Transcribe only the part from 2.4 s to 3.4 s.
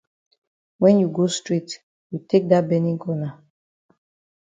dat benin corner.